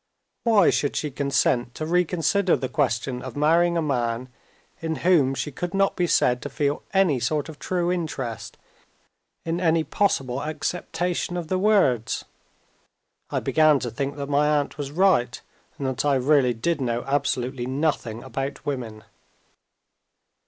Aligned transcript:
Why 0.45 0.71
should 0.71 0.95
she 0.95 1.11
consent 1.11 1.75
to 1.75 1.85
reconsider 1.85 2.55
the 2.55 2.67
question 2.67 3.21
of 3.21 3.35
marrying 3.35 3.77
a 3.77 3.83
man, 3.83 4.29
in 4.81 4.95
whom 5.05 5.35
she 5.35 5.51
could 5.51 5.75
not 5.75 5.95
be 5.95 6.07
said 6.07 6.41
to 6.41 6.49
feel 6.49 6.81
any 6.91 7.19
sort 7.19 7.49
of 7.49 7.59
true 7.59 7.91
interest, 7.91 8.57
in 9.45 9.59
any 9.61 9.83
possible 9.83 10.41
acceptation 10.41 11.37
of 11.37 11.49
the 11.49 11.59
words? 11.59 12.25
I 13.29 13.41
began 13.41 13.77
to 13.81 13.91
think 13.91 14.15
that 14.15 14.25
my 14.27 14.47
aunt 14.47 14.75
was 14.75 14.89
right, 14.89 15.39
and 15.77 15.85
that 15.85 16.03
I 16.03 16.15
really 16.15 16.55
did 16.55 16.81
know 16.81 17.03
absolutely 17.03 17.67
nothing 17.67 18.23
about 18.23 18.65
women. 18.65 19.03